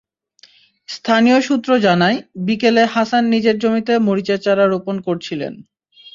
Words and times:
স্থানীয় 0.89 1.39
সূত্র 1.41 1.69
জানায়, 1.85 2.17
বিকেলে 2.45 2.83
হাসান 2.93 3.23
নিজের 3.33 3.55
জমিতে 3.63 3.93
মরিচের 4.07 4.39
চারা 4.45 4.65
রোপণ 4.67 4.95
করছিলেন। 5.07 5.53